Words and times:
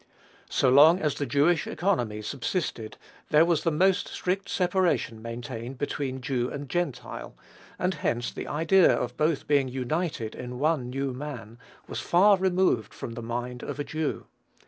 So 0.49 0.69
long 0.71 0.99
as 0.99 1.13
the 1.13 1.27
Jewish 1.27 1.67
economy 1.67 2.23
subsisted 2.23 2.97
there 3.29 3.45
was 3.45 3.61
the 3.61 3.69
most 3.69 4.07
strict 4.07 4.49
separation 4.49 5.21
maintained 5.21 5.77
between 5.77 6.21
Jew 6.21 6.49
and 6.49 6.67
Gentile, 6.67 7.35
and 7.77 7.93
hence 7.93 8.31
the 8.31 8.47
idea 8.47 8.89
of 8.91 9.15
both 9.15 9.45
being 9.45 9.67
united 9.67 10.33
in 10.33 10.57
one 10.57 10.89
new 10.89 11.13
man 11.13 11.59
was 11.87 11.99
far 12.01 12.35
removed 12.37 12.95
from 12.95 13.11
the 13.11 13.21
mind 13.21 13.61
of 13.61 13.77
a 13.79 13.83
Jew. 13.83 14.25